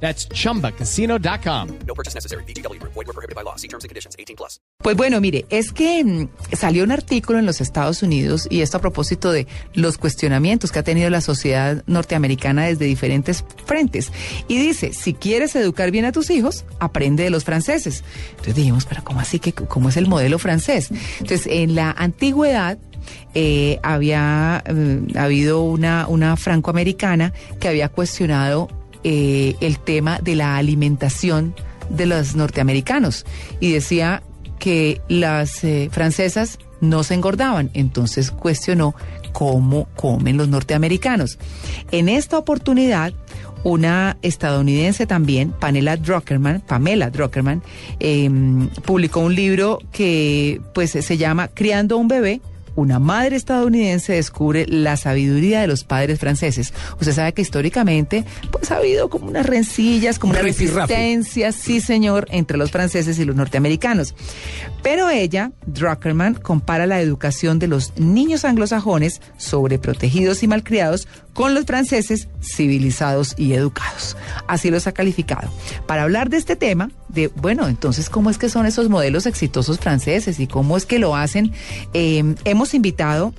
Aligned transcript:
That's 0.00 0.28
chumbacasino.com. 0.28 1.68
No 1.86 1.94
purchase 1.94 2.14
necessary. 2.14 2.44
BGW. 2.44 2.80
Void 2.82 3.06
were 3.06 3.12
prohibited 3.12 3.34
by 3.34 3.42
law. 3.42 3.56
See 3.56 3.68
terms 3.68 3.84
and 3.84 3.88
conditions. 3.88 4.14
18 4.18 4.36
plus. 4.36 4.60
Pues 4.82 4.96
bueno, 4.96 5.20
mire, 5.20 5.46
es 5.50 5.72
que 5.72 6.04
mm, 6.04 6.28
salió 6.52 6.84
un 6.84 6.92
artículo 6.92 7.38
en 7.38 7.46
los 7.46 7.60
Estados 7.60 8.02
Unidos 8.02 8.46
y 8.50 8.60
esto 8.60 8.76
a 8.76 8.80
propósito 8.80 9.32
de 9.32 9.46
los 9.74 9.98
cuestionamientos 9.98 10.70
que 10.70 10.78
ha 10.78 10.82
tenido 10.82 11.10
la 11.10 11.20
sociedad 11.20 11.82
norteamericana 11.86 12.66
desde 12.66 12.84
diferentes 12.84 13.44
frentes. 13.64 14.12
Y 14.48 14.58
dice, 14.58 14.92
si 14.92 15.14
quieres 15.14 15.56
educar 15.56 15.90
bien 15.90 16.04
a 16.04 16.12
tus 16.12 16.30
hijos, 16.30 16.64
aprende 16.78 17.24
de 17.24 17.30
los 17.30 17.44
franceses. 17.44 18.04
Entonces 18.30 18.54
dijimos, 18.54 18.84
pero 18.84 19.02
¿cómo 19.02 19.20
así 19.20 19.38
que 19.38 19.52
cómo 19.52 19.88
es 19.88 19.96
el 19.96 20.08
modelo 20.08 20.38
francés? 20.38 20.90
Entonces, 21.20 21.46
en 21.50 21.74
la 21.74 21.90
antigüedad 21.90 22.78
eh, 23.34 23.78
había 23.82 24.62
eh, 24.66 25.00
habido 25.16 25.62
una, 25.62 26.06
una 26.08 26.36
francoamericana 26.36 27.32
que 27.60 27.68
había 27.68 27.88
cuestionado 27.88 28.68
eh, 29.08 29.54
el 29.60 29.78
tema 29.78 30.18
de 30.20 30.34
la 30.34 30.56
alimentación 30.56 31.54
de 31.90 32.06
los 32.06 32.34
norteamericanos 32.34 33.24
y 33.60 33.70
decía 33.70 34.24
que 34.58 35.00
las 35.06 35.62
eh, 35.62 35.90
francesas 35.92 36.58
no 36.80 37.04
se 37.04 37.14
engordaban, 37.14 37.70
entonces 37.72 38.32
cuestionó 38.32 38.96
cómo 39.32 39.86
comen 39.94 40.36
los 40.36 40.48
norteamericanos. 40.48 41.38
En 41.92 42.08
esta 42.08 42.36
oportunidad, 42.36 43.12
una 43.62 44.16
estadounidense 44.22 45.06
también, 45.06 45.52
Pamela 45.52 45.96
Druckerman, 45.96 46.62
Pamela 46.62 47.08
Druckerman, 47.08 47.62
em, 48.00 48.68
publicó 48.84 49.20
un 49.20 49.36
libro 49.36 49.78
que 49.92 50.60
pues 50.74 50.90
se 50.90 51.16
llama 51.16 51.46
Criando 51.46 51.96
un 51.96 52.08
bebé, 52.08 52.40
una 52.76 52.98
madre 52.98 53.36
estadounidense 53.36 54.12
descubre 54.12 54.66
la 54.68 54.96
sabiduría 54.96 55.60
de 55.60 55.66
los 55.66 55.84
padres 55.84 56.20
franceses. 56.20 56.72
Usted 57.00 57.12
sabe 57.12 57.32
que 57.32 57.42
históricamente 57.42 58.24
pues 58.52 58.70
ha 58.70 58.76
habido 58.76 59.08
como 59.10 59.26
unas 59.26 59.46
rencillas, 59.46 60.18
como 60.18 60.32
una 60.32 60.42
resistencia, 60.42 61.52
sí 61.52 61.80
señor, 61.80 62.26
entre 62.30 62.58
los 62.58 62.70
franceses 62.70 63.18
y 63.18 63.24
los 63.24 63.34
norteamericanos. 63.34 64.14
Pero 64.82 65.10
ella, 65.10 65.52
Druckerman, 65.66 66.34
compara 66.34 66.86
la 66.86 67.00
educación 67.00 67.58
de 67.58 67.66
los 67.66 67.92
niños 67.98 68.44
anglosajones 68.44 69.20
sobreprotegidos 69.36 70.42
y 70.42 70.48
malcriados 70.48 71.08
con 71.32 71.54
los 71.54 71.64
franceses 71.64 72.28
civilizados 72.40 73.34
y 73.36 73.52
educados. 73.54 74.16
Así 74.46 74.70
los 74.70 74.86
ha 74.86 74.92
calificado. 74.92 75.50
Para 75.86 76.02
hablar 76.02 76.30
de 76.30 76.36
este 76.36 76.56
tema, 76.56 76.90
de, 77.08 77.28
bueno, 77.28 77.68
entonces, 77.68 78.10
¿cómo 78.10 78.30
es 78.30 78.38
que 78.38 78.48
son 78.48 78.66
esos 78.66 78.88
modelos 78.88 79.26
exitosos 79.26 79.78
franceses 79.78 80.40
y 80.40 80.46
cómo 80.46 80.76
es 80.76 80.86
que 80.86 80.98
lo 80.98 81.14
hacen? 81.14 81.52
Eh, 81.94 82.34
hemos 82.44 82.74
invitado 82.74 83.32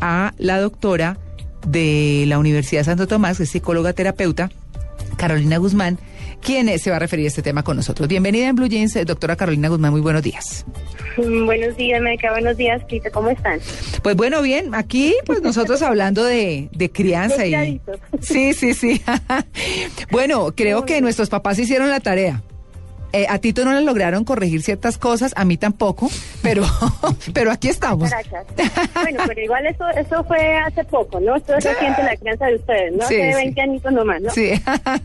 a 0.00 0.34
la 0.38 0.60
doctora 0.60 1.18
de 1.66 2.24
la 2.26 2.38
Universidad 2.38 2.80
de 2.80 2.84
Santo 2.84 3.06
Tomás, 3.06 3.38
que 3.38 3.44
es 3.44 3.50
psicóloga 3.50 3.92
terapeuta, 3.92 4.50
Carolina 5.16 5.56
Guzmán, 5.58 5.98
quien 6.42 6.68
eh, 6.68 6.78
se 6.78 6.90
va 6.90 6.96
a 6.96 6.98
referir 6.98 7.24
a 7.24 7.28
este 7.28 7.42
tema 7.42 7.62
con 7.62 7.76
nosotros. 7.76 8.08
Bienvenida 8.08 8.48
en 8.48 8.56
Blue 8.56 8.68
Jeans, 8.68 8.94
eh, 8.96 9.04
doctora 9.04 9.36
Carolina 9.36 9.68
Guzmán, 9.68 9.90
muy 9.92 10.00
buenos 10.00 10.22
días. 10.22 10.64
Mm, 11.16 11.46
Buenos 11.46 11.76
días, 11.76 12.00
Meca. 12.02 12.30
Buenos 12.30 12.56
días, 12.56 12.86
Tito. 12.86 13.10
¿Cómo 13.12 13.30
están? 13.30 13.58
Pues 14.02 14.16
bueno, 14.16 14.42
bien, 14.42 14.74
aquí 14.74 15.14
pues 15.24 15.42
nosotros 15.42 15.82
hablando 15.82 16.22
de, 16.24 16.68
de 16.72 16.90
crianza 16.90 17.46
y... 17.46 17.80
Sí, 18.20 18.52
sí, 18.52 18.74
sí. 18.74 19.02
bueno, 20.10 20.54
creo 20.54 20.84
que 20.84 21.00
nuestros 21.00 21.30
papás 21.30 21.58
hicieron 21.58 21.88
la 21.88 22.00
tarea. 22.00 22.42
Eh, 23.16 23.24
a 23.30 23.38
Tito 23.38 23.64
no 23.64 23.72
le 23.72 23.80
lograron 23.80 24.24
corregir 24.24 24.60
ciertas 24.60 24.98
cosas, 24.98 25.32
a 25.36 25.46
mí 25.46 25.56
tampoco, 25.56 26.10
pero, 26.42 26.64
pero 27.32 27.50
aquí 27.50 27.68
estamos. 27.68 28.10
Caracas. 28.10 28.44
Bueno, 28.92 29.22
pero 29.26 29.40
igual 29.40 29.66
eso 29.66 29.88
eso 29.88 30.22
fue 30.24 30.58
hace 30.58 30.84
poco, 30.84 31.18
¿no? 31.18 31.34
Esto 31.34 31.54
es 31.54 31.64
reciente 31.64 32.02
la 32.02 32.14
crianza 32.16 32.44
de 32.44 32.56
ustedes, 32.56 32.92
¿no? 32.92 33.08
Sí, 33.08 33.14
Hace 33.14 33.30
sí. 33.30 33.36
20 33.36 33.60
añitos 33.62 33.92
nomás, 33.94 34.20
¿no? 34.20 34.30
Sí, 34.32 34.50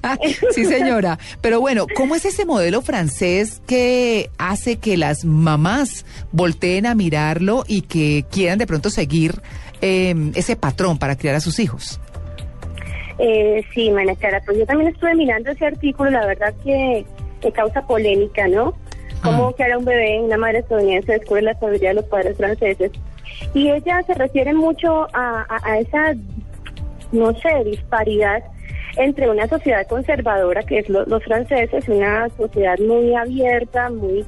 sí, 0.51 0.65
señora. 0.65 1.19
Pero 1.39 1.61
bueno, 1.61 1.85
¿cómo 1.95 2.15
es 2.15 2.25
ese 2.25 2.43
modelo 2.43 2.81
francés 2.81 3.61
que 3.65 4.29
hace 4.37 4.75
que 4.75 4.97
las 4.97 5.23
mamás 5.23 6.05
volteen 6.33 6.87
a 6.87 6.95
mirarlo 6.95 7.63
y 7.65 7.83
que 7.83 8.25
quieran 8.29 8.57
de 8.57 8.67
pronto 8.67 8.89
seguir 8.89 9.41
eh, 9.81 10.13
ese 10.35 10.57
patrón 10.57 10.97
para 10.97 11.15
criar 11.15 11.35
a 11.35 11.39
sus 11.39 11.59
hijos? 11.59 11.97
Eh, 13.19 13.63
sí, 13.73 13.89
Mana 13.91 14.15
Cara, 14.15 14.41
pues 14.45 14.57
yo 14.57 14.65
también 14.65 14.89
estuve 14.91 15.15
mirando 15.15 15.51
ese 15.51 15.65
artículo, 15.65 16.09
la 16.09 16.25
verdad 16.25 16.53
que, 16.63 17.05
que 17.41 17.51
causa 17.51 17.81
polémica, 17.85 18.47
¿no? 18.47 18.73
Cómo 19.23 19.49
Ah. 19.49 19.53
que 19.55 19.63
ahora 19.63 19.77
un 19.77 19.85
bebé, 19.85 20.19
una 20.19 20.37
madre 20.37 20.59
estadounidense 20.59 21.11
descubre 21.13 21.41
la 21.41 21.53
sabiduría 21.59 21.89
de 21.89 21.95
los 21.95 22.05
padres 22.05 22.37
franceses. 22.37 22.91
Y 23.53 23.69
ella 23.69 24.01
se 24.07 24.13
refiere 24.13 24.53
mucho 24.53 25.07
a, 25.13 25.45
a- 25.49 25.59
a 25.71 25.79
esa, 25.79 26.15
no 27.11 27.33
sé, 27.35 27.63
disparidad 27.65 28.43
entre 28.97 29.29
una 29.29 29.47
sociedad 29.47 29.85
conservadora, 29.87 30.63
que 30.63 30.79
es 30.79 30.89
lo- 30.89 31.05
los 31.05 31.23
franceses, 31.23 31.87
una 31.87 32.29
sociedad 32.37 32.77
muy 32.79 33.13
abierta, 33.15 33.89
muy, 33.89 34.25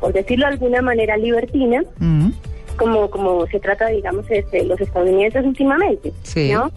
por 0.00 0.12
decirlo 0.12 0.46
de 0.46 0.52
alguna 0.54 0.82
manera, 0.82 1.16
libertina, 1.16 1.82
como 2.76 3.08
como 3.10 3.46
se 3.46 3.60
trata, 3.60 3.86
digamos, 3.88 4.24
este, 4.30 4.64
los 4.64 4.80
estadounidenses 4.80 5.44
últimamente, 5.44 6.12
Sí. 6.22 6.52
¿no? 6.52 6.70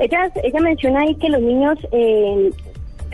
Ella, 0.00 0.30
ella 0.42 0.60
menciona 0.60 1.00
ahí 1.02 1.14
que 1.16 1.28
los 1.28 1.40
niños 1.40 1.78
eh, 1.92 2.50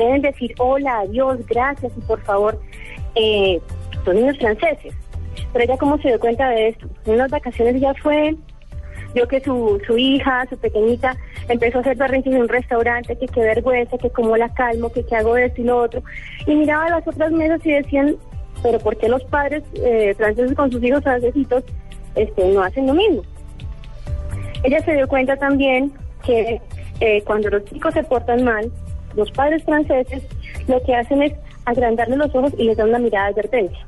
deben 0.04 0.22
decir 0.22 0.54
hola, 0.58 1.00
adiós, 1.00 1.38
gracias 1.46 1.92
y 1.96 2.00
por 2.02 2.20
favor, 2.22 2.60
eh, 3.14 3.60
son 4.04 4.16
niños 4.16 4.38
franceses. 4.38 4.94
Pero 5.52 5.64
ella 5.64 5.76
cómo 5.76 5.98
se 5.98 6.08
dio 6.08 6.20
cuenta 6.20 6.48
de 6.48 6.68
esto. 6.68 6.86
En 7.06 7.14
unas 7.14 7.30
vacaciones 7.30 7.74
ella 7.74 7.94
fue, 8.02 8.34
vio 9.14 9.28
que 9.28 9.40
su, 9.40 9.80
su 9.86 9.98
hija, 9.98 10.46
su 10.48 10.56
pequeñita, 10.56 11.16
empezó 11.48 11.78
a 11.78 11.80
hacer 11.82 11.96
berrinches 11.96 12.34
en 12.34 12.42
un 12.42 12.48
restaurante, 12.48 13.16
que 13.16 13.26
qué 13.26 13.40
vergüenza, 13.40 13.98
que 13.98 14.10
cómo 14.10 14.36
la 14.36 14.48
calmo, 14.54 14.90
que 14.92 15.04
qué 15.04 15.16
hago 15.16 15.36
esto 15.36 15.60
y 15.60 15.64
lo 15.64 15.78
otro. 15.78 16.02
Y 16.46 16.54
miraba 16.54 16.86
a 16.86 16.90
las 16.90 17.06
otras 17.06 17.30
mesas 17.32 17.64
y 17.64 17.72
decían, 17.72 18.16
pero 18.62 18.78
¿por 18.78 18.96
qué 18.96 19.08
los 19.08 19.24
padres 19.24 19.62
eh, 19.74 20.14
franceses 20.16 20.56
con 20.56 20.70
sus 20.70 20.82
hijos 20.82 21.02
francesitos 21.02 21.64
este, 22.14 22.46
no 22.48 22.62
hacen 22.62 22.86
lo 22.86 22.94
mismo? 22.94 23.22
Ella 24.62 24.80
se 24.84 24.94
dio 24.94 25.08
cuenta 25.08 25.36
también 25.36 25.92
que 26.24 26.60
eh, 27.00 27.22
cuando 27.24 27.50
los 27.50 27.64
chicos 27.64 27.94
se 27.94 28.04
portan 28.04 28.44
mal, 28.44 28.70
los 29.16 29.30
padres 29.30 29.62
franceses 29.64 30.22
lo 30.68 30.82
que 30.82 30.94
hacen 30.94 31.22
es 31.22 31.32
agrandarle 31.64 32.16
los 32.16 32.34
ojos 32.34 32.52
y 32.58 32.64
les 32.64 32.76
dan 32.76 32.88
una 32.88 32.98
mirada 32.98 33.26
de 33.26 33.32
advertencia. 33.32 33.86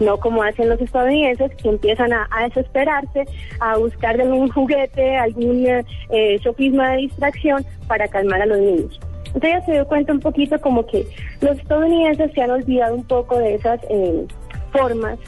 No 0.00 0.16
como 0.18 0.42
hacen 0.42 0.68
los 0.68 0.80
estadounidenses 0.80 1.54
que 1.54 1.68
empiezan 1.68 2.12
a, 2.12 2.28
desesperarse, 2.48 3.24
a 3.60 3.76
buscar 3.78 4.20
algún 4.20 4.48
juguete, 4.48 5.16
algún 5.16 5.64
eh, 6.10 6.38
sofisma 6.42 6.90
de 6.92 6.96
distracción 7.02 7.64
para 7.86 8.08
calmar 8.08 8.42
a 8.42 8.46
los 8.46 8.58
niños. 8.58 8.98
Entonces 9.26 9.50
ella 9.50 9.64
se 9.66 9.72
dio 9.72 9.86
cuenta 9.86 10.12
un 10.12 10.20
poquito 10.20 10.60
como 10.60 10.84
que 10.86 11.06
los 11.40 11.58
estadounidenses 11.58 12.32
se 12.32 12.42
han 12.42 12.50
olvidado 12.50 12.94
un 12.96 13.04
poco 13.04 13.38
de 13.38 13.54
esas 13.54 13.80
eh, 13.88 14.26
formas 14.72 15.18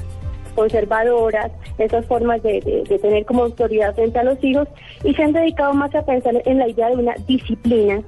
conservadoras, 0.57 1.53
esas 1.79 2.07
formas 2.07 2.43
de- 2.43 2.85
de 2.89 2.99
tener 2.99 3.25
como 3.27 3.45
autoridad 3.45 3.95
frente 3.95 4.19
a 4.19 4.25
los 4.25 4.43
hijos 4.43 4.67
y 5.05 5.13
se 5.15 5.23
han 5.23 5.33
dedicado 5.33 5.75
más 5.75 5.95
a 5.95 6.05
pensar 6.05 6.35
en 6.45 6.59
la 6.59 6.69
idea 6.69 6.89
de 6.89 6.97
una 6.97 7.15
disciplina 7.27 8.01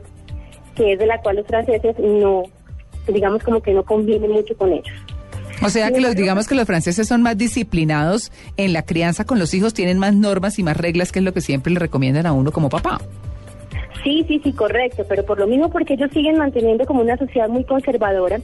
que 0.79 0.93
es 0.93 0.99
de 0.99 1.07
la 1.07 1.21
cual 1.21 1.37
los 1.37 1.47
franceses 1.47 1.97
no, 1.99 2.45
digamos 3.09 3.43
como 3.43 3.61
que 3.61 3.75
no 3.75 3.83
conviven 3.83 4.31
mucho 4.31 4.57
con 4.57 4.73
ellos. 4.73 4.95
O 5.61 5.69
sea 5.71 5.91
que 5.91 6.01
los, 6.01 6.15
digamos 6.15 6.47
que 6.47 6.55
los 6.55 6.67
franceses 6.67 7.09
son 7.09 7.21
más 7.23 7.37
disciplinados 7.37 8.31
en 8.57 8.73
la 8.73 8.83
crianza 8.83 9.25
con 9.25 9.41
los 9.41 9.53
hijos, 9.55 9.75
tienen 9.75 9.99
más 9.99 10.15
normas 10.15 10.59
y 10.61 10.63
más 10.63 10.77
reglas, 10.77 11.11
que 11.11 11.19
es 11.19 11.25
lo 11.25 11.33
que 11.33 11.41
siempre 11.41 11.73
le 11.73 11.81
recomiendan 11.81 12.27
a 12.27 12.33
uno 12.33 12.53
como 12.53 12.69
papá. 12.69 13.01
Sí, 14.05 14.25
sí, 14.29 14.41
sí, 14.45 14.53
correcto, 14.53 15.05
pero 15.09 15.25
por 15.25 15.41
lo 15.41 15.49
mismo 15.49 15.69
porque 15.71 15.95
ellos 15.95 16.11
siguen 16.13 16.39
manteniendo 16.39 16.87
como 16.87 17.01
una 17.01 17.17
sociedad 17.17 17.49
muy 17.49 17.65
conservadora, 17.65 18.39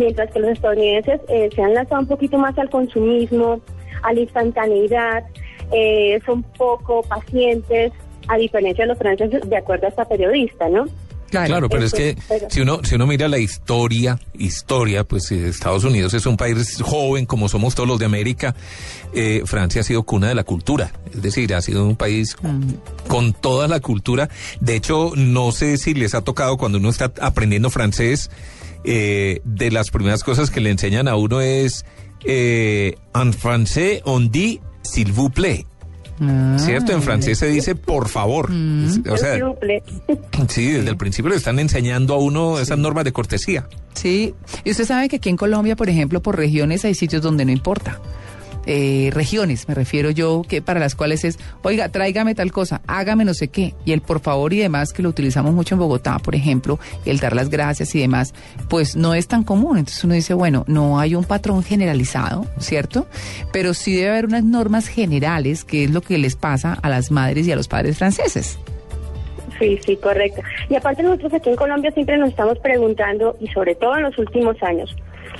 mientras 0.00 0.32
que 0.32 0.40
los 0.40 0.50
estadounidenses 0.50 1.20
eh, 1.28 1.48
se 1.54 1.62
han 1.62 1.74
lanzado 1.74 2.00
un 2.00 2.08
poquito 2.08 2.36
más 2.36 2.58
al 2.58 2.68
consumismo, 2.68 3.60
a 4.02 4.12
la 4.12 4.20
instantaneidad, 4.20 5.24
eh, 5.72 6.18
son 6.26 6.42
poco 6.42 7.02
pacientes, 7.02 7.92
a 8.26 8.36
diferencia 8.36 8.82
de 8.82 8.88
los 8.88 8.98
franceses, 8.98 9.48
de 9.48 9.56
acuerdo 9.56 9.86
a 9.86 9.90
esta 9.90 10.04
periodista, 10.04 10.68
¿no? 10.68 10.86
Claro, 11.30 11.68
pero 11.68 11.84
es 11.84 11.92
que 11.92 12.16
pero- 12.28 12.48
si 12.50 12.60
uno 12.60 12.80
si 12.84 12.94
uno 12.94 13.06
mira 13.06 13.28
la 13.28 13.38
historia, 13.38 14.18
historia, 14.38 15.04
pues 15.04 15.30
eh, 15.32 15.48
Estados 15.48 15.84
Unidos 15.84 16.14
es 16.14 16.24
un 16.26 16.36
país 16.36 16.80
joven 16.82 17.26
como 17.26 17.48
somos 17.48 17.74
todos 17.74 17.88
los 17.88 17.98
de 17.98 18.06
América. 18.06 18.54
eh, 19.12 19.42
Francia 19.46 19.80
ha 19.80 19.84
sido 19.84 20.02
cuna 20.04 20.28
de 20.28 20.34
la 20.34 20.44
cultura, 20.44 20.92
es 21.14 21.22
decir, 21.22 21.54
ha 21.54 21.62
sido 21.62 21.84
un 21.86 21.96
país 21.96 22.36
con 23.08 23.32
toda 23.32 23.66
la 23.68 23.80
cultura. 23.80 24.28
De 24.60 24.74
hecho, 24.76 25.12
no 25.16 25.52
sé 25.52 25.78
si 25.78 25.94
les 25.94 26.14
ha 26.14 26.20
tocado 26.22 26.56
cuando 26.58 26.78
uno 26.78 26.90
está 26.90 27.12
aprendiendo 27.20 27.70
francés, 27.70 28.30
eh, 28.84 29.40
de 29.44 29.70
las 29.70 29.90
primeras 29.90 30.22
cosas 30.22 30.50
que 30.50 30.60
le 30.60 30.70
enseñan 30.70 31.08
a 31.08 31.16
uno 31.16 31.40
es 31.40 31.84
eh, 32.24 32.96
en 33.14 33.32
francés 33.32 34.00
on 34.04 34.30
dit 34.30 34.60
s'il 34.82 35.12
vous 35.12 35.30
plaît. 35.32 35.66
Ah, 36.20 36.56
¿Cierto? 36.58 36.92
En 36.92 37.02
francés 37.02 37.38
se 37.38 37.46
dice 37.46 37.74
por 37.74 38.08
favor. 38.08 38.50
O 38.50 39.16
sea, 39.16 39.34
sí, 40.48 40.70
desde 40.70 40.90
el 40.90 40.96
principio 40.96 41.30
le 41.30 41.36
están 41.36 41.58
enseñando 41.58 42.14
a 42.14 42.18
uno 42.18 42.58
esas 42.58 42.78
normas 42.78 43.04
de 43.04 43.12
cortesía. 43.12 43.68
Sí, 43.94 44.34
y 44.64 44.70
usted 44.70 44.84
sabe 44.84 45.08
que 45.08 45.16
aquí 45.16 45.28
en 45.28 45.36
Colombia, 45.36 45.76
por 45.76 45.88
ejemplo, 45.88 46.22
por 46.22 46.36
regiones 46.36 46.84
hay 46.84 46.94
sitios 46.94 47.22
donde 47.22 47.44
no 47.44 47.52
importa. 47.52 48.00
Eh, 48.66 49.10
regiones, 49.12 49.68
me 49.68 49.74
refiero 49.74 50.10
yo, 50.10 50.42
que 50.46 50.60
para 50.60 50.80
las 50.80 50.96
cuales 50.96 51.24
es, 51.24 51.38
oiga, 51.62 51.88
tráigame 51.88 52.34
tal 52.34 52.50
cosa, 52.50 52.82
hágame 52.88 53.24
no 53.24 53.32
sé 53.32 53.46
qué, 53.46 53.74
y 53.84 53.92
el 53.92 54.00
por 54.00 54.18
favor 54.18 54.52
y 54.52 54.58
demás, 54.58 54.92
que 54.92 55.02
lo 55.02 55.08
utilizamos 55.08 55.54
mucho 55.54 55.76
en 55.76 55.78
Bogotá, 55.78 56.18
por 56.18 56.34
ejemplo, 56.34 56.80
el 57.04 57.20
dar 57.20 57.36
las 57.36 57.48
gracias 57.48 57.94
y 57.94 58.00
demás, 58.00 58.34
pues 58.68 58.96
no 58.96 59.14
es 59.14 59.28
tan 59.28 59.44
común. 59.44 59.78
Entonces 59.78 60.02
uno 60.02 60.14
dice, 60.14 60.34
bueno, 60.34 60.64
no 60.66 60.98
hay 60.98 61.14
un 61.14 61.24
patrón 61.24 61.62
generalizado, 61.62 62.44
¿cierto? 62.58 63.06
Pero 63.52 63.72
sí 63.72 63.94
debe 63.94 64.10
haber 64.10 64.26
unas 64.26 64.42
normas 64.42 64.88
generales, 64.88 65.64
que 65.64 65.84
es 65.84 65.90
lo 65.90 66.00
que 66.00 66.18
les 66.18 66.34
pasa 66.34 66.72
a 66.72 66.88
las 66.88 67.12
madres 67.12 67.46
y 67.46 67.52
a 67.52 67.56
los 67.56 67.68
padres 67.68 67.98
franceses. 67.98 68.58
Sí, 69.60 69.78
sí, 69.86 69.96
correcto. 69.96 70.42
Y 70.68 70.74
aparte 70.74 71.02
nosotros 71.02 71.32
aquí 71.34 71.50
en 71.50 71.56
Colombia 71.56 71.90
siempre 71.92 72.18
nos 72.18 72.30
estamos 72.30 72.58
preguntando, 72.58 73.36
y 73.40 73.46
sobre 73.48 73.76
todo 73.76 73.96
en 73.96 74.02
los 74.02 74.18
últimos 74.18 74.60
años, 74.62 74.94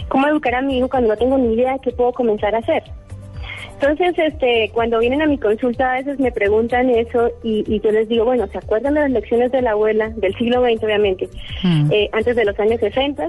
¿cómo 0.08 0.28
educar 0.28 0.54
a 0.54 0.62
mi 0.62 0.78
hijo 0.78 0.88
cuando 0.88 1.08
no 1.08 1.16
tengo 1.16 1.36
ni 1.36 1.54
idea 1.54 1.72
de 1.72 1.80
qué 1.80 1.90
puedo 1.90 2.12
comenzar 2.12 2.54
a 2.54 2.58
hacer? 2.58 2.84
Entonces, 3.80 4.14
este, 4.16 4.70
cuando 4.72 4.98
vienen 5.00 5.20
a 5.20 5.26
mi 5.26 5.36
consulta 5.36 5.92
a 5.92 5.96
veces 5.98 6.18
me 6.18 6.32
preguntan 6.32 6.88
eso 6.88 7.30
y, 7.42 7.62
y 7.66 7.80
yo 7.80 7.90
les 7.92 8.08
digo, 8.08 8.24
bueno, 8.24 8.46
¿se 8.46 8.56
acuerdan 8.58 8.94
de 8.94 9.00
las 9.00 9.10
lecciones 9.10 9.52
de 9.52 9.60
la 9.60 9.72
abuela 9.72 10.10
del 10.16 10.34
siglo 10.36 10.62
XX, 10.62 10.82
obviamente, 10.84 11.28
Mm. 11.62 11.92
eh, 11.92 12.08
antes 12.12 12.36
de 12.36 12.44
los 12.46 12.58
años 12.58 12.80
60? 12.80 13.28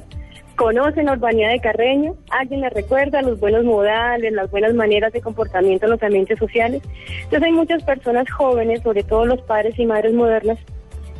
¿Conocen 0.56 1.06
la 1.06 1.12
urbanidad 1.12 1.52
de 1.52 1.60
Carreño? 1.60 2.16
¿Alguien 2.32 2.62
les 2.62 2.74
recuerda 2.74 3.22
los 3.22 3.40
buenos 3.40 3.64
modales, 3.64 4.32
las 4.34 4.50
buenas 4.50 4.74
maneras 4.74 5.12
de 5.14 5.22
comportamiento 5.22 5.86
en 5.86 5.92
los 5.92 6.02
ambientes 6.02 6.40
sociales? 6.40 6.82
Entonces 7.24 7.44
hay 7.44 7.52
muchas 7.52 7.84
personas 7.84 8.30
jóvenes, 8.32 8.82
sobre 8.82 9.04
todo 9.04 9.26
los 9.26 9.42
padres 9.42 9.78
y 9.78 9.86
madres 9.86 10.14
modernas, 10.14 10.58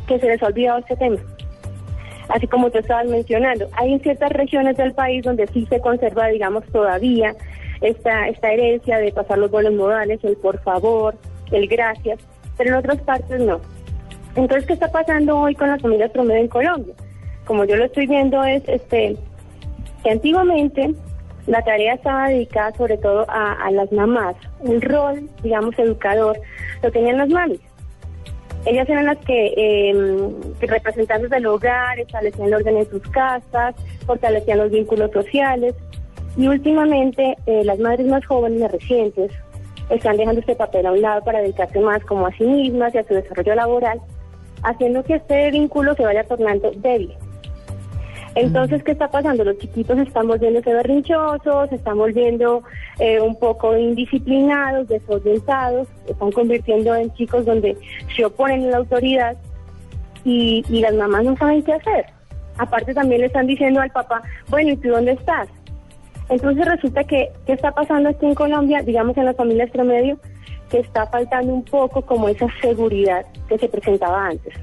que 0.08 0.18
se 0.18 0.26
les 0.26 0.42
ha 0.42 0.46
olvidado 0.46 0.78
este 0.78 0.96
tema. 0.96 1.18
Así 2.30 2.46
como 2.46 2.70
tú 2.70 2.78
estabas 2.78 3.06
mencionando, 3.06 3.68
hay 3.72 3.92
en 3.92 4.00
ciertas 4.00 4.32
regiones 4.32 4.76
del 4.76 4.92
país 4.92 5.22
donde 5.22 5.46
sí 5.48 5.66
se 5.70 5.80
conserva, 5.80 6.26
digamos, 6.28 6.64
todavía 6.72 7.34
esta, 7.80 8.28
esta 8.28 8.52
herencia 8.52 8.98
de 8.98 9.12
pasar 9.12 9.38
los 9.38 9.50
buenos 9.50 9.72
modales, 9.74 10.22
el 10.24 10.36
por 10.36 10.60
favor, 10.62 11.14
el 11.50 11.68
gracias, 11.68 12.18
pero 12.56 12.70
en 12.70 12.76
otras 12.76 13.00
partes 13.02 13.40
no. 13.40 13.60
Entonces, 14.34 14.66
¿qué 14.66 14.74
está 14.74 14.90
pasando 14.90 15.38
hoy 15.38 15.54
con 15.54 15.68
las 15.68 15.80
familias 15.80 16.10
promedio 16.10 16.42
en 16.42 16.48
Colombia? 16.48 16.94
Como 17.44 17.64
yo 17.64 17.76
lo 17.76 17.84
estoy 17.84 18.06
viendo 18.06 18.42
es 18.44 18.62
este 18.68 19.16
que 20.02 20.10
antiguamente 20.10 20.94
la 21.46 21.62
tarea 21.62 21.94
estaba 21.94 22.28
dedicada 22.28 22.72
sobre 22.74 22.98
todo 22.98 23.24
a, 23.28 23.70
las 23.72 23.90
mamás, 23.90 24.36
un 24.60 24.80
rol, 24.80 25.28
digamos, 25.42 25.76
educador, 25.78 26.38
lo 26.82 26.92
tenían 26.92 27.16
las 27.16 27.30
mamis. 27.30 27.60
Ellas 28.66 28.88
eran 28.88 29.06
las 29.06 29.16
que, 29.18 29.54
eh, 29.56 30.30
representantes 30.60 31.30
del 31.30 31.46
hogar, 31.46 31.98
establecían 31.98 32.48
el 32.48 32.54
orden 32.54 32.76
en 32.76 32.90
sus 32.90 33.02
casas, 33.08 33.74
fortalecían 34.04 34.58
los 34.58 34.70
vínculos 34.70 35.10
sociales. 35.12 35.74
Y 36.36 36.46
últimamente, 36.46 37.36
eh, 37.46 37.64
las 37.64 37.78
madres 37.78 38.06
más 38.06 38.24
jóvenes, 38.26 38.60
más 38.60 38.72
recientes, 38.72 39.32
están 39.90 40.16
dejando 40.16 40.40
este 40.40 40.54
papel 40.54 40.86
a 40.86 40.92
un 40.92 41.00
lado 41.00 41.22
para 41.24 41.40
dedicarse 41.40 41.80
más 41.80 42.04
como 42.04 42.26
a 42.26 42.32
sí 42.32 42.44
mismas 42.44 42.94
y 42.94 42.98
a 42.98 43.06
su 43.06 43.14
desarrollo 43.14 43.54
laboral, 43.54 44.00
haciendo 44.62 45.02
que 45.02 45.14
este 45.14 45.50
vínculo 45.50 45.94
se 45.94 46.04
vaya 46.04 46.24
tornando 46.24 46.70
débil. 46.76 47.14
Entonces, 48.34 48.82
¿qué 48.84 48.92
está 48.92 49.10
pasando? 49.10 49.42
Los 49.42 49.58
chiquitos 49.58 49.98
están 49.98 50.28
volviéndose 50.28 50.72
berrinchosos, 50.72 51.72
están 51.72 51.98
volviendo 51.98 52.62
eh, 53.00 53.20
un 53.20 53.36
poco 53.36 53.76
indisciplinados, 53.76 54.86
desorientados, 54.86 55.88
se 56.04 56.12
están 56.12 56.30
convirtiendo 56.30 56.94
en 56.94 57.12
chicos 57.14 57.44
donde 57.44 57.76
se 58.14 58.24
oponen 58.24 58.66
a 58.66 58.70
la 58.70 58.76
autoridad 58.76 59.36
y, 60.24 60.64
y 60.68 60.80
las 60.80 60.94
mamás 60.94 61.24
no 61.24 61.36
saben 61.36 61.62
qué 61.62 61.72
hacer. 61.72 62.06
Aparte 62.58 62.94
también 62.94 63.22
le 63.22 63.26
están 63.28 63.46
diciendo 63.46 63.80
al 63.80 63.90
papá, 63.90 64.22
bueno, 64.50 64.70
¿y 64.70 64.76
tú 64.76 64.90
dónde 64.90 65.12
estás? 65.12 65.48
Entonces 66.28 66.66
resulta 66.66 67.04
que, 67.04 67.30
¿qué 67.46 67.52
está 67.52 67.72
pasando 67.72 68.10
aquí 68.10 68.26
en 68.26 68.34
Colombia, 68.34 68.82
digamos 68.82 69.16
en 69.16 69.24
las 69.24 69.36
familias 69.36 69.70
promedio? 69.70 70.18
Que 70.70 70.80
está 70.80 71.06
faltando 71.06 71.52
un 71.52 71.64
poco 71.64 72.02
como 72.02 72.28
esa 72.28 72.46
seguridad 72.60 73.24
que 73.48 73.58
se 73.58 73.68
presentaba 73.68 74.26
antes. 74.26 74.54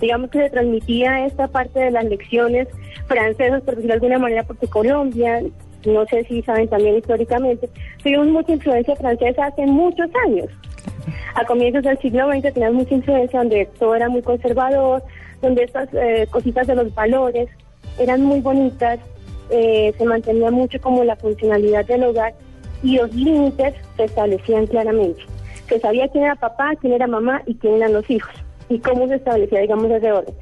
Digamos 0.00 0.30
que 0.30 0.38
se 0.38 0.50
transmitía 0.50 1.26
esta 1.26 1.48
parte 1.48 1.80
de 1.80 1.90
las 1.90 2.04
lecciones 2.04 2.68
francesas, 3.06 3.62
por 3.62 3.74
decirlo 3.74 3.88
de 3.88 3.94
alguna 3.94 4.18
manera, 4.18 4.44
porque 4.44 4.68
Colombia, 4.68 5.42
no 5.84 6.06
sé 6.06 6.24
si 6.24 6.42
saben 6.42 6.68
también 6.68 6.96
históricamente, 6.96 7.68
tuvimos 8.02 8.28
mucha 8.28 8.52
influencia 8.52 8.96
francesa 8.96 9.46
hace 9.46 9.66
muchos 9.66 10.08
años. 10.26 10.46
A 11.34 11.44
comienzos 11.44 11.82
del 11.82 11.98
siglo 11.98 12.30
XX 12.32 12.54
teníamos 12.54 12.82
mucha 12.82 12.94
influencia 12.94 13.40
donde 13.40 13.68
todo 13.78 13.94
era 13.94 14.08
muy 14.08 14.22
conservador, 14.22 15.02
donde 15.42 15.64
estas 15.64 15.88
eh, 15.92 16.26
cositas 16.30 16.66
de 16.66 16.76
los 16.76 16.94
valores 16.94 17.48
eran 17.98 18.22
muy 18.22 18.40
bonitas, 18.40 18.98
eh, 19.50 19.92
se 19.96 20.04
mantenía 20.04 20.50
mucho 20.50 20.80
como 20.80 21.04
la 21.04 21.16
funcionalidad 21.16 21.84
del 21.86 22.04
hogar 22.04 22.34
y 22.82 22.96
los 22.96 23.14
límites 23.14 23.74
se 23.96 24.04
establecían 24.04 24.66
claramente. 24.66 25.22
Se 25.68 25.78
sabía 25.80 26.08
quién 26.08 26.24
era 26.24 26.34
papá, 26.36 26.70
quién 26.80 26.92
era 26.94 27.06
mamá 27.06 27.42
y 27.46 27.54
quién 27.56 27.74
eran 27.76 27.92
los 27.92 28.08
hijos 28.10 28.32
y 28.68 28.78
cómo 28.78 29.06
se 29.08 29.16
establecía, 29.16 29.60
digamos, 29.60 29.90
ese 29.90 30.12
orden. 30.12 30.34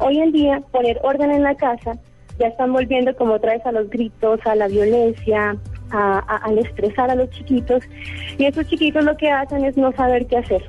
Hoy 0.00 0.18
en 0.18 0.32
día, 0.32 0.62
poner 0.72 0.98
orden 1.02 1.30
en 1.30 1.42
la 1.42 1.54
casa 1.54 1.92
ya 2.38 2.48
están 2.48 2.72
volviendo 2.72 3.14
como 3.16 3.34
otra 3.34 3.52
vez 3.52 3.64
a 3.64 3.72
los 3.72 3.88
gritos, 3.90 4.40
a 4.44 4.54
la 4.56 4.66
violencia, 4.68 5.56
a, 5.90 6.18
a- 6.18 6.36
al 6.44 6.58
estresar 6.58 7.10
a 7.10 7.14
los 7.14 7.30
chiquitos 7.30 7.84
y 8.38 8.44
esos 8.46 8.66
chiquitos 8.66 9.04
lo 9.04 9.16
que 9.16 9.30
hacen 9.30 9.64
es 9.64 9.76
no 9.76 9.92
saber 9.92 10.26
qué 10.26 10.38
hacer. 10.38 10.64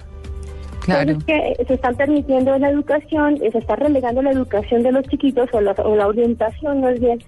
Claro. 0.81 1.09
Entonces 1.13 1.25
que 1.57 1.65
se 1.65 1.73
están 1.73 1.95
permitiendo 1.95 2.55
la 2.59 2.69
educación, 2.69 3.39
eh, 3.41 3.49
se 3.51 3.57
está 3.57 3.75
relegando 3.75 4.21
la 4.21 4.31
educación 4.31 4.83
de 4.83 4.91
los 4.91 5.03
chiquitos 5.07 5.49
o 5.53 5.59
la, 5.61 5.71
o 5.71 5.95
la 5.95 6.07
orientación 6.07 6.81
más 6.81 6.99
bien 6.99 7.23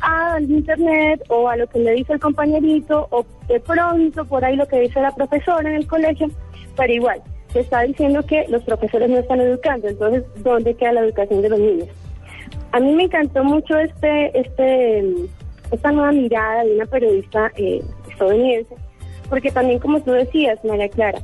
al 0.00 0.50
internet 0.50 1.22
o 1.28 1.48
a 1.48 1.56
lo 1.56 1.66
que 1.66 1.78
le 1.78 1.92
dice 1.92 2.14
el 2.14 2.20
compañerito 2.20 3.08
o 3.10 3.24
de 3.48 3.60
pronto 3.60 4.24
por 4.24 4.44
ahí 4.44 4.56
lo 4.56 4.66
que 4.66 4.80
dice 4.80 5.00
la 5.00 5.14
profesora 5.14 5.68
en 5.68 5.76
el 5.76 5.86
colegio, 5.86 6.28
pero 6.76 6.92
igual 6.92 7.22
se 7.52 7.60
está 7.60 7.82
diciendo 7.82 8.22
que 8.24 8.46
los 8.48 8.62
profesores 8.64 9.08
no 9.08 9.18
están 9.18 9.40
educando, 9.40 9.88
entonces 9.88 10.24
¿dónde 10.42 10.74
queda 10.74 10.92
la 10.92 11.00
educación 11.00 11.42
de 11.42 11.48
los 11.48 11.58
niños? 11.58 11.88
A 12.72 12.80
mí 12.80 12.92
me 12.92 13.04
encantó 13.04 13.42
mucho 13.42 13.78
este, 13.78 14.38
este, 14.38 15.04
esta 15.70 15.90
nueva 15.90 16.12
mirada 16.12 16.64
de 16.64 16.74
una 16.74 16.86
periodista 16.86 17.50
eh, 17.56 17.82
estadounidense, 18.10 18.74
porque 19.30 19.50
también 19.50 19.78
como 19.78 20.00
tú 20.00 20.12
decías, 20.12 20.62
María 20.64 20.88
Clara, 20.90 21.20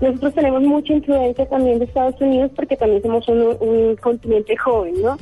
nosotros 0.00 0.34
tenemos 0.34 0.62
mucha 0.62 0.92
influencia 0.92 1.46
también 1.46 1.78
de 1.78 1.86
Estados 1.86 2.20
Unidos 2.20 2.50
porque 2.54 2.76
también 2.76 3.02
somos 3.02 3.26
un, 3.28 3.56
un 3.60 3.96
continente 3.96 4.56
joven, 4.56 5.00
¿no? 5.02 5.16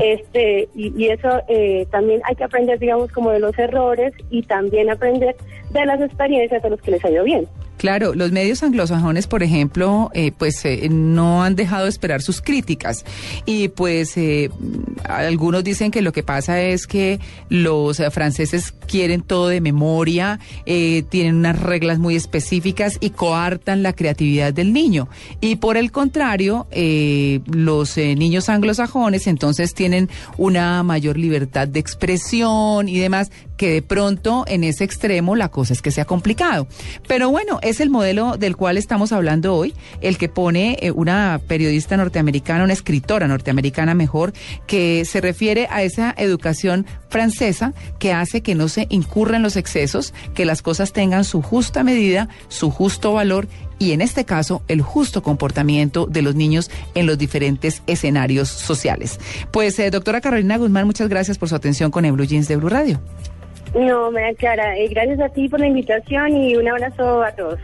Este, 0.00 0.68
y, 0.74 0.92
y 0.96 1.08
eso 1.08 1.28
eh, 1.48 1.86
también 1.90 2.20
hay 2.24 2.34
que 2.34 2.44
aprender, 2.44 2.78
digamos, 2.78 3.12
como 3.12 3.30
de 3.30 3.40
los 3.40 3.56
errores 3.58 4.12
y 4.30 4.42
también 4.42 4.90
aprender 4.90 5.36
de 5.70 5.86
las 5.86 6.00
experiencias 6.00 6.62
de 6.62 6.70
los 6.70 6.80
que 6.80 6.92
les 6.92 7.04
ha 7.04 7.10
ido 7.10 7.24
bien. 7.24 7.46
Claro, 7.76 8.14
los 8.14 8.32
medios 8.32 8.62
anglosajones, 8.62 9.26
por 9.26 9.42
ejemplo, 9.42 10.10
eh, 10.14 10.32
pues 10.36 10.64
eh, 10.64 10.88
no 10.90 11.42
han 11.42 11.56
dejado 11.56 11.84
de 11.84 11.90
esperar 11.90 12.22
sus 12.22 12.40
críticas 12.40 13.04
y 13.44 13.68
pues 13.68 14.16
eh, 14.16 14.50
algunos 15.04 15.62
dicen 15.62 15.90
que 15.90 16.02
lo 16.02 16.12
que 16.12 16.22
pasa 16.22 16.60
es 16.60 16.86
que 16.86 17.20
los 17.48 18.02
franceses 18.10 18.72
quieren 18.86 19.22
todo 19.22 19.48
de 19.48 19.60
memoria, 19.60 20.40
eh, 20.64 21.04
tienen 21.08 21.36
unas 21.36 21.60
reglas 21.60 21.98
muy 21.98 22.16
específicas 22.16 22.98
y 23.00 23.10
coartan 23.10 23.82
la 23.82 23.92
creatividad 23.92 24.52
del 24.52 24.72
niño. 24.72 25.08
Y 25.40 25.56
por 25.56 25.76
el 25.76 25.92
contrario, 25.92 26.66
eh, 26.70 27.40
los 27.46 27.96
niños 27.96 28.48
anglosajones 28.48 29.26
entonces 29.26 29.74
tienen 29.74 30.08
una 30.38 30.82
mayor 30.82 31.18
libertad 31.18 31.68
de 31.68 31.80
expresión 31.80 32.88
y 32.88 32.98
demás 32.98 33.30
que 33.56 33.70
de 33.70 33.82
pronto 33.82 34.44
en 34.46 34.64
ese 34.64 34.84
extremo 34.84 35.34
la 35.34 35.48
cosa 35.48 35.72
es 35.72 35.82
que 35.82 35.90
sea 35.90 36.04
complicado. 36.04 36.66
Pero 37.08 37.30
bueno, 37.30 37.58
es 37.68 37.80
el 37.80 37.90
modelo 37.90 38.36
del 38.36 38.56
cual 38.56 38.76
estamos 38.76 39.12
hablando 39.12 39.54
hoy, 39.54 39.74
el 40.00 40.18
que 40.18 40.28
pone 40.28 40.78
eh, 40.80 40.92
una 40.92 41.40
periodista 41.48 41.96
norteamericana, 41.96 42.64
una 42.64 42.72
escritora 42.72 43.26
norteamericana 43.26 43.94
mejor, 43.94 44.32
que 44.66 45.04
se 45.04 45.20
refiere 45.20 45.66
a 45.70 45.82
esa 45.82 46.14
educación 46.16 46.86
francesa 47.08 47.74
que 47.98 48.12
hace 48.12 48.40
que 48.40 48.54
no 48.54 48.68
se 48.68 48.86
incurran 48.88 49.42
los 49.42 49.56
excesos, 49.56 50.14
que 50.34 50.44
las 50.44 50.62
cosas 50.62 50.92
tengan 50.92 51.24
su 51.24 51.42
justa 51.42 51.82
medida, 51.82 52.28
su 52.48 52.70
justo 52.70 53.12
valor 53.12 53.48
y 53.78 53.92
en 53.92 54.00
este 54.00 54.24
caso 54.24 54.62
el 54.68 54.80
justo 54.80 55.22
comportamiento 55.22 56.06
de 56.06 56.22
los 56.22 56.34
niños 56.34 56.70
en 56.94 57.06
los 57.06 57.18
diferentes 57.18 57.82
escenarios 57.86 58.48
sociales. 58.48 59.18
Pues 59.50 59.78
eh, 59.78 59.90
doctora 59.90 60.20
Carolina 60.20 60.56
Guzmán, 60.56 60.86
muchas 60.86 61.08
gracias 61.08 61.36
por 61.36 61.48
su 61.48 61.56
atención 61.56 61.90
con 61.90 62.04
el 62.04 62.12
Blue 62.12 62.24
Jeans 62.24 62.48
de 62.48 62.56
Blue 62.56 62.68
Radio. 62.68 63.00
No, 63.76 64.10
María 64.10 64.34
Clara, 64.34 64.74
eh, 64.78 64.88
gracias 64.88 65.20
a 65.20 65.28
ti 65.28 65.50
por 65.50 65.60
la 65.60 65.66
invitación 65.66 66.34
y 66.34 66.56
un 66.56 66.66
abrazo 66.66 67.22
a 67.22 67.30
todos. 67.32 67.60